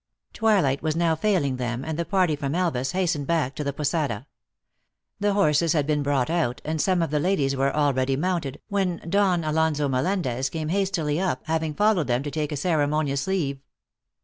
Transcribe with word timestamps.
Twilight 0.33 0.81
was 0.81 0.95
now 0.95 1.13
failing 1.13 1.57
them, 1.57 1.85
and 1.85 1.95
the 1.95 2.05
party 2.05 2.35
from 2.35 2.55
Elvas 2.55 2.93
hastened 2.93 3.27
back 3.27 3.53
to 3.53 3.63
the 3.63 3.71
posada. 3.71 4.25
The 5.19 5.33
horses 5.33 5.73
had 5.73 5.85
been 5.85 6.01
brought 6.01 6.31
out, 6.31 6.59
and 6.65 6.81
some 6.81 7.03
of 7.03 7.11
the 7.11 7.19
ladies 7.19 7.55
were 7.55 7.71
already 7.71 8.15
mounted, 8.15 8.59
when 8.67 9.01
Don 9.07 9.43
Alonso 9.43 9.87
Melendez 9.87 10.49
came 10.49 10.69
hastily 10.69 11.19
up, 11.21 11.41
having 11.45 11.75
followed 11.75 12.07
them 12.07 12.23
to 12.23 12.31
take 12.31 12.51
a 12.51 12.57
ceremonious 12.57 13.27
leave. 13.27 13.59